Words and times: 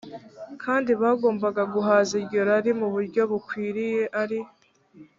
kandi 0.63 0.91
bagombaga 1.01 1.63
guhaza 1.73 2.11
iryo 2.21 2.39
rari 2.49 2.71
mu 2.79 2.87
buryo 2.93 3.21
bukwiriye 3.31 4.03
ari 4.21 4.39